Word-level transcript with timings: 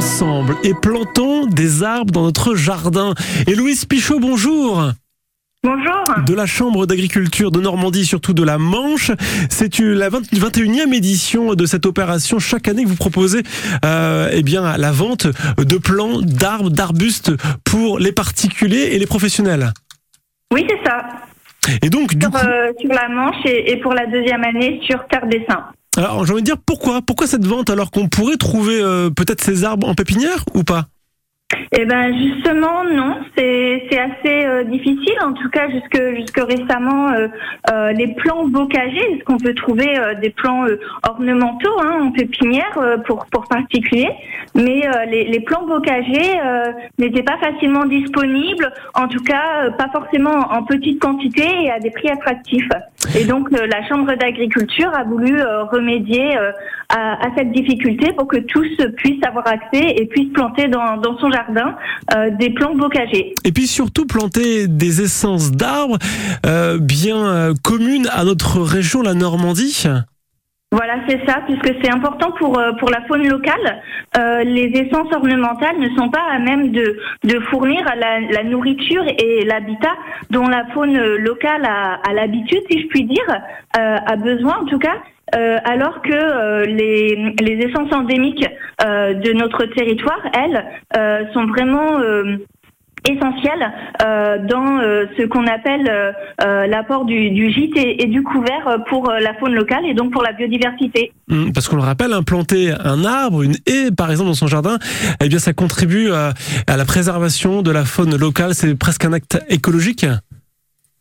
ensemble 0.00 0.56
et 0.64 0.72
plantons 0.72 1.44
des 1.44 1.82
arbres 1.82 2.10
dans 2.10 2.22
notre 2.22 2.54
jardin. 2.54 3.12
Et 3.46 3.54
Louise 3.54 3.84
Pichot, 3.84 4.18
bonjour 4.18 4.92
Bonjour. 5.62 6.04
de 6.26 6.32
la 6.32 6.46
Chambre 6.46 6.86
d'agriculture 6.86 7.50
de 7.50 7.60
Normandie, 7.60 8.06
surtout 8.06 8.32
de 8.32 8.42
la 8.42 8.56
Manche. 8.56 9.10
C'est 9.50 9.78
la 9.78 10.08
20 10.08 10.32
21e 10.32 10.94
édition 10.94 11.54
de 11.54 11.66
cette 11.66 11.84
opération. 11.84 12.38
Chaque 12.38 12.66
année 12.66 12.84
que 12.84 12.88
vous 12.88 12.96
proposez 12.96 13.42
euh, 13.84 14.30
eh 14.32 14.42
bien, 14.42 14.78
la 14.78 14.90
vente 14.90 15.26
de 15.58 15.76
plants, 15.76 16.22
d'arbres, 16.22 16.70
d'arbustes 16.70 17.32
pour 17.64 17.98
les 17.98 18.12
particuliers 18.12 18.92
et 18.92 18.98
les 18.98 19.06
professionnels. 19.06 19.70
Oui, 20.50 20.66
c'est 20.66 20.82
ça. 20.82 21.04
Et 21.82 21.90
donc, 21.90 22.14
du 22.14 22.24
Sur, 22.24 22.30
coup, 22.30 22.38
euh, 22.38 22.72
sur 22.80 22.90
la 22.90 23.08
Manche 23.10 23.44
et, 23.44 23.72
et 23.72 23.76
pour 23.76 23.92
la 23.92 24.06
deuxième 24.06 24.44
année 24.44 24.80
sur 24.88 25.06
Terre 25.08 25.26
des 25.26 25.44
Saints. 25.46 25.66
Alors 26.00 26.24
j'ai 26.24 26.32
envie 26.32 26.42
de 26.42 26.46
dire 26.46 26.56
pourquoi? 26.64 27.02
Pourquoi 27.02 27.26
cette 27.26 27.44
vente 27.44 27.68
alors 27.68 27.90
qu'on 27.90 28.08
pourrait 28.08 28.36
trouver 28.36 28.80
euh, 28.80 29.10
peut-être 29.10 29.42
ces 29.42 29.64
arbres 29.64 29.88
en 29.88 29.94
pépinière 29.94 30.44
ou 30.54 30.64
pas? 30.64 30.86
Eh 31.72 31.84
ben 31.84 32.16
justement 32.16 32.84
non, 32.84 33.18
c'est 33.36 33.98
assez 33.98 34.46
euh, 34.46 34.64
difficile. 34.64 35.14
En 35.22 35.32
tout 35.32 35.50
cas 35.50 35.68
jusque 35.68 36.36
récemment, 36.36 37.10
euh, 37.10 37.92
les 37.92 38.14
plants 38.14 38.46
bocagers, 38.46 39.12
est-ce 39.12 39.24
qu'on 39.24 39.36
peut 39.36 39.54
trouver 39.54 39.98
des 40.22 40.30
plants 40.30 40.64
ornementaux 41.06 41.78
hein, 41.80 41.98
en 42.02 42.12
pépinière 42.12 42.78
pour 43.06 43.26
pour 43.26 43.46
particuliers, 43.48 44.10
mais 44.54 44.88
les, 45.10 45.40
plants 45.40 45.66
bocagers 45.66 46.38
n'étaient 46.98 47.24
pas 47.24 47.38
facilement 47.38 47.84
disponibles. 47.84 48.72
En 48.94 49.08
tout 49.08 49.22
cas, 49.22 49.70
pas 49.76 49.88
forcément 49.92 50.52
en 50.52 50.62
petite 50.62 51.00
quantité 51.00 51.44
et 51.64 51.70
à 51.70 51.78
des 51.78 51.90
prix 51.90 52.08
attractifs. 52.08 52.68
Et 53.14 53.24
donc 53.24 53.50
la 53.50 53.86
Chambre 53.88 54.14
d'agriculture 54.14 54.90
a 54.94 55.04
voulu 55.04 55.40
euh, 55.40 55.64
remédier 55.64 56.36
euh, 56.36 56.52
à, 56.88 57.28
cette 57.36 57.50
difficulté 57.52 58.12
pour 58.12 58.28
que 58.28 58.36
tous 58.36 58.68
puissent 58.96 59.24
avoir 59.26 59.46
accès 59.46 59.94
et 59.96 60.06
puissent 60.06 60.32
planter 60.32 60.68
dans, 60.68 61.00
son 61.18 61.30
jardin 61.30 61.76
euh, 62.14 62.30
des 62.38 62.50
plants 62.50 62.74
bocagers. 62.74 63.34
Et 63.44 63.52
puis 63.52 63.66
surtout 63.66 64.06
planter 64.06 64.68
des 64.68 65.02
essences 65.02 65.50
d'arbres 65.50 65.98
bien 66.80 67.52
communes 67.62 68.08
à 68.12 68.24
notre 68.24 68.60
région, 68.60 69.02
la 69.02 69.14
Normandie. 69.14 69.84
Voilà, 70.72 70.98
c'est 71.08 71.18
ça, 71.26 71.42
puisque 71.46 71.82
c'est 71.82 71.92
important 71.92 72.30
pour 72.38 72.56
euh, 72.56 72.70
pour 72.74 72.90
la 72.90 73.00
faune 73.08 73.26
locale. 73.26 73.82
Euh, 74.16 74.44
les 74.44 74.68
essences 74.68 75.12
ornementales 75.12 75.78
ne 75.80 75.88
sont 75.96 76.10
pas 76.10 76.22
à 76.30 76.38
même 76.38 76.70
de 76.70 76.96
de 77.24 77.40
fournir 77.50 77.84
la, 77.96 78.44
nourriture 78.44 79.04
et 79.18 79.44
l'habitat 79.44 79.96
dont 80.30 80.46
la 80.46 80.64
faune 80.66 80.96
locale 81.16 81.64
a, 81.64 81.94
a 82.08 82.12
l'habitude, 82.12 82.62
si 82.70 82.82
je 82.82 82.86
puis 82.86 83.02
dire, 83.02 83.26
euh, 83.78 83.96
a 84.06 84.14
besoin 84.16 84.58
en 84.58 84.64
tout 84.66 84.78
cas. 84.78 84.96
Alors 85.32 86.02
que 86.02 86.64
les, 86.64 87.36
les 87.40 87.64
essences 87.64 87.92
endémiques 87.92 88.44
de 88.80 89.32
notre 89.32 89.64
territoire, 89.66 90.20
elles, 90.34 90.64
sont 91.32 91.46
vraiment 91.46 92.00
essentielles 93.08 93.72
euh, 94.02 94.38
dans 94.46 94.78
euh, 94.78 95.06
ce 95.16 95.24
qu'on 95.26 95.46
appelle 95.46 95.88
euh, 95.88 96.12
euh, 96.42 96.66
l'apport 96.66 97.04
du, 97.04 97.30
du 97.30 97.50
gîte 97.50 97.76
et, 97.76 98.06
du 98.06 98.22
couvert 98.22 98.66
euh, 98.66 98.78
pour 98.88 99.10
euh, 99.10 99.18
la 99.20 99.34
faune 99.34 99.54
locale 99.54 99.84
et 99.86 99.94
donc 99.94 100.12
pour 100.12 100.22
la 100.22 100.32
biodiversité. 100.32 101.12
Hum, 101.30 101.52
Parce 101.52 101.68
qu'on 101.68 101.76
le 101.76 101.82
rappelle, 101.82 102.12
implanter 102.12 102.72
un 102.84 103.04
arbre, 103.04 103.42
une 103.42 103.56
haie 103.66 103.90
par 103.96 104.10
exemple 104.10 104.28
dans 104.28 104.34
son 104.34 104.46
jardin, 104.46 104.78
eh 105.22 105.28
bien 105.28 105.38
ça 105.38 105.52
contribue 105.52 106.10
à, 106.12 106.34
à 106.66 106.76
la 106.76 106.84
préservation 106.84 107.62
de 107.62 107.70
la 107.70 107.84
faune 107.84 108.16
locale. 108.16 108.54
C'est 108.54 108.74
presque 108.74 109.04
un 109.04 109.12
acte 109.12 109.42
écologique. 109.48 110.06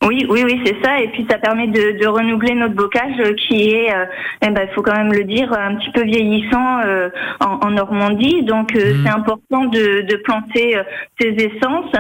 Oui, 0.06 0.26
oui, 0.30 0.44
oui, 0.46 0.62
c'est 0.66 0.78
ça. 0.84 1.02
Et 1.02 1.10
puis 1.10 1.26
ça 1.30 1.38
permet 1.38 1.68
de, 1.68 2.00
de 2.02 2.08
renouveler 2.08 2.54
notre 2.56 2.74
bocage 2.74 3.20
euh, 3.20 3.34
qui 3.34 3.70
est, 3.72 3.94
euh, 3.94 4.06
eh 4.42 4.50
ben, 4.50 4.66
il 4.70 4.74
faut 4.74 4.82
quand 4.82 4.96
même 4.96 5.12
le 5.12 5.26
dire, 5.26 5.52
un 5.52 5.76
petit 5.76 5.92
peu 5.92 6.04
vieillissant 6.04 6.80
euh, 6.86 7.10
en, 7.42 7.68
en 7.68 7.72
Normandie. 7.72 8.44
Donc 8.44 8.74
euh, 8.76 8.94
Mhm. 8.94 9.02
c'est 9.04 9.12
important 9.12 9.66
de, 9.66 10.02
de 10.08 10.16
planter 10.24 10.78
euh, 10.78 10.84
ces 11.20 11.28
essences 11.28 11.92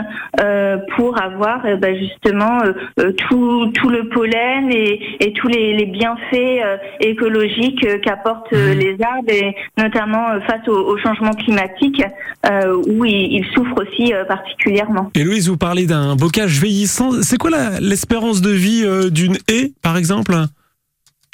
euh, 0.41 0.77
pour 0.95 1.21
avoir 1.21 1.65
eh 1.67 1.75
ben, 1.75 1.93
justement 1.97 2.59
euh, 2.63 2.71
euh, 3.01 3.11
tout, 3.27 3.67
tout 3.73 3.89
le 3.89 4.07
pollen 4.07 4.71
et, 4.71 5.17
et 5.19 5.33
tous 5.33 5.49
les, 5.49 5.73
les 5.75 5.85
bienfaits 5.85 6.33
euh, 6.63 6.77
écologiques 7.01 7.85
euh, 7.85 7.97
qu'apportent 7.99 8.53
euh, 8.53 8.73
Mhm. 8.73 8.79
les 8.79 8.97
arbres, 9.03 9.29
et 9.29 9.55
notamment 9.77 10.29
euh, 10.31 10.39
face 10.41 10.65
au, 10.67 10.77
au 10.87 10.97
changement 10.97 11.31
climatique 11.33 12.01
euh, 12.49 12.75
où 12.87 13.03
ils, 13.03 13.33
ils 13.33 13.45
souffrent 13.53 13.81
aussi 13.81 14.13
euh, 14.13 14.23
particulièrement. 14.23 15.11
Et 15.15 15.23
Louise, 15.23 15.49
vous 15.49 15.57
parlez 15.57 15.85
d'un 15.85 16.15
bocage 16.15 16.59
vieillissant. 16.61 17.11
C'est 17.21 17.37
quoi 17.37 17.49
la- 17.49 17.79
l'espérance 17.89 18.41
de 18.41 18.51
vie 18.51 18.83
euh, 18.85 19.09
d'une 19.09 19.37
haie 19.47 19.73
par 19.81 19.97
exemple? 19.97 20.35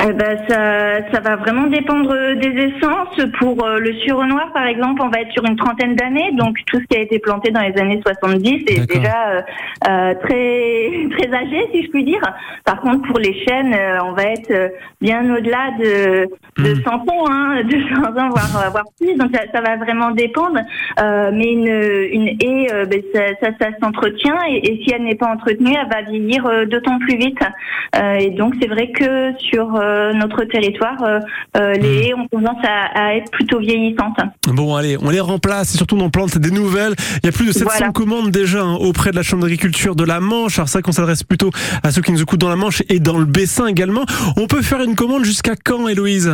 Eh 0.03 0.11
ben, 0.11 0.37
ça, 0.49 1.09
ça 1.11 1.19
va 1.21 1.37
vraiment 1.37 1.67
dépendre 1.67 2.13
des 2.35 2.49
essences. 2.49 3.17
Pour 3.39 3.65
euh, 3.65 3.79
le 3.79 3.93
sureau-noir, 4.01 4.51
par 4.53 4.67
exemple, 4.67 5.01
on 5.01 5.07
va 5.07 5.21
être 5.21 5.31
sur 5.31 5.45
une 5.45 5.55
trentaine 5.55 5.95
d'années. 5.95 6.31
Donc, 6.33 6.57
tout 6.67 6.79
ce 6.79 6.85
qui 6.85 6.97
a 6.97 7.01
été 7.01 7.17
planté 7.17 7.49
dans 7.49 7.61
les 7.61 7.75
années 7.81 8.01
70 8.05 8.65
est 8.67 8.85
déjà 8.93 9.29
euh, 9.29 9.41
euh, 9.87 10.13
très, 10.15 11.07
très 11.17 11.33
âgé, 11.33 11.67
si 11.73 11.83
je 11.85 11.89
puis 11.91 12.03
dire. 12.03 12.21
Par 12.65 12.81
contre, 12.81 13.07
pour 13.07 13.19
les 13.19 13.33
chênes, 13.45 13.73
euh, 13.73 13.99
on 14.03 14.11
va 14.11 14.23
être 14.23 14.51
euh, 14.51 14.67
bien 14.99 15.33
au-delà 15.33 15.71
de, 15.79 16.27
de 16.61 16.73
Mhm. 16.75 16.83
100 16.83 16.91
ans, 16.91 17.25
hein, 17.31 17.63
de 17.63 17.95
100 17.95 18.03
ans, 18.03 18.29
voire, 18.29 18.71
voire 18.71 18.85
plus. 18.99 19.15
Donc, 19.15 19.29
ça, 19.33 19.43
ça 19.53 19.61
va 19.61 19.77
vraiment 19.77 20.11
dépendre. 20.11 20.59
Euh, 20.99 21.31
mais 21.33 21.53
une, 21.53 21.67
une 22.11 22.27
haie, 22.41 22.67
euh, 22.73 22.85
ben, 22.85 23.01
ça, 23.13 23.21
ça, 23.41 23.47
ça 23.59 23.67
s'entretient. 23.81 24.37
Et, 24.49 24.57
et 24.71 24.83
si 24.83 24.93
elle 24.93 25.03
n'est 25.03 25.15
pas 25.15 25.31
entretenue, 25.31 25.73
elle 25.73 25.89
va 25.89 26.01
vieillir 26.01 26.45
euh, 26.45 26.65
d'autant 26.65 26.99
plus 26.99 27.15
vite. 27.17 27.39
Euh, 27.95 28.15
et 28.15 28.31
donc, 28.31 28.53
c'est 28.61 28.67
vrai 28.67 28.91
que 28.91 29.33
sur 29.39 29.73
euh, 29.75 29.84
notre 30.13 30.43
territoire, 30.45 31.01
euh, 31.03 31.19
euh, 31.57 31.73
les 31.73 32.07
haies 32.07 32.13
ont 32.13 32.27
tendance 32.31 32.63
à, 32.63 33.07
à 33.07 33.15
être 33.15 33.31
plutôt 33.31 33.59
vieillissantes. 33.59 34.17
Bon, 34.47 34.75
allez, 34.75 34.97
on 35.01 35.09
les 35.09 35.19
remplace 35.19 35.73
et 35.73 35.77
surtout 35.77 35.95
on 35.97 36.01
en 36.01 36.09
plante 36.09 36.37
des 36.37 36.51
nouvelles. 36.51 36.93
Il 37.23 37.25
y 37.25 37.29
a 37.29 37.31
plus 37.31 37.47
de 37.47 37.51
700 37.51 37.65
Voilà. 37.69 37.91
commandes 37.91 38.31
déjà 38.31 38.61
hein, 38.61 38.75
auprès 38.75 39.11
de 39.11 39.15
la 39.15 39.23
Chambre 39.23 39.43
d'agriculture 39.43 39.95
de 39.95 40.03
la 40.03 40.19
Manche. 40.19 40.57
Alors 40.59 40.69
ça 40.69 40.81
qu'on 40.81 40.91
s'adresse 40.91 41.23
plutôt 41.23 41.51
à 41.83 41.91
ceux 41.91 42.01
qui 42.01 42.11
nous 42.11 42.21
écoutent 42.21 42.39
dans 42.41 42.49
la 42.49 42.55
Manche 42.55 42.83
et 42.89 42.99
dans 42.99 43.17
le 43.17 43.25
Bessin 43.25 43.67
également. 43.67 44.05
On 44.37 44.47
peut 44.47 44.61
faire 44.61 44.81
une 44.81 44.95
commande 44.95 45.23
jusqu'à 45.25 45.55
quand, 45.55 45.87
Héloïse? 45.87 46.31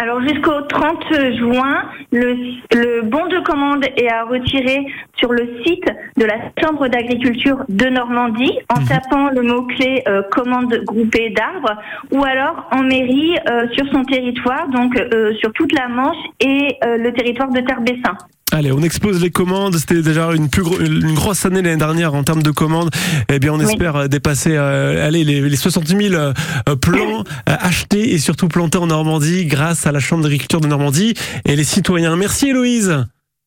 Alors 0.00 0.20
jusqu'au 0.22 0.60
30 0.68 1.12
juin, 1.38 1.82
le, 2.12 2.34
le 2.72 3.02
bon 3.02 3.26
de 3.26 3.40
commande 3.40 3.84
est 3.96 4.08
à 4.08 4.24
retirer 4.24 4.86
sur 5.16 5.32
le 5.32 5.60
site 5.66 5.86
de 6.16 6.24
la 6.24 6.36
Chambre 6.62 6.86
d'agriculture 6.86 7.64
de 7.68 7.86
Normandie 7.86 8.58
en 8.74 8.80
Mhm. 8.80 8.86
tapant 8.86 9.28
le 9.30 9.42
mot-clé 9.42 10.04
euh, 10.06 10.22
commande 10.30 10.72
groupée 10.86 11.30
d'arbres 11.30 11.76
ou 12.12 12.24
alors 12.24 12.68
en 12.70 12.84
mairie 12.84 13.36
euh, 13.50 13.66
sur 13.72 13.86
son 13.90 14.04
territoire, 14.04 14.68
donc 14.68 14.96
euh, 14.96 15.34
sur 15.40 15.52
toute 15.52 15.72
la 15.72 15.88
Manche 15.88 16.16
et 16.40 16.76
euh, 16.84 16.96
le 16.96 17.12
territoire 17.12 17.50
de 17.50 17.60
Terre-Bessin. 17.60 18.16
Allez, 18.58 18.72
on 18.72 18.82
explose 18.82 19.22
les 19.22 19.30
commandes. 19.30 19.76
C'était 19.76 20.02
déjà 20.02 20.32
une 20.34 20.48
plus 20.48 20.62
gro- 20.64 20.80
une 20.80 21.14
grosse 21.14 21.46
année 21.46 21.62
l'année 21.62 21.76
dernière 21.76 22.14
en 22.14 22.24
termes 22.24 22.42
de 22.42 22.50
commandes. 22.50 22.90
Eh 23.28 23.38
bien, 23.38 23.52
on 23.52 23.58
Oui. 23.60 23.66
espère 23.66 23.94
euh, 23.94 24.08
dépasser 24.08 24.56
euh, 24.56 25.06
allez, 25.06 25.22
les, 25.22 25.40
les 25.48 25.56
60 25.56 25.86
000 25.86 26.14
euh, 26.14 26.32
euh, 26.68 26.74
plants 26.74 27.20
euh, 27.48 27.54
achetés 27.60 28.12
et 28.14 28.18
surtout 28.18 28.48
plantés 28.48 28.78
en 28.78 28.88
Normandie 28.88 29.46
grâce 29.46 29.86
à 29.86 29.92
la 29.92 30.00
Chambre 30.00 30.24
d'agriculture 30.24 30.60
de 30.60 30.66
Normandie 30.66 31.14
et 31.44 31.54
les 31.54 31.62
citoyens. 31.62 32.16
Merci 32.16 32.48
Héloïse. 32.48 33.04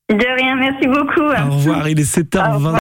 De 0.09 0.41
rien, 0.41 0.55
merci 0.55 0.87
beaucoup. 0.87 1.21
Au 1.21 1.55
revoir, 1.55 1.87
il 1.89 1.99
est 1.99 2.03
7h20. 2.03 2.37
Au 2.37 2.53
revoir. 2.55 2.61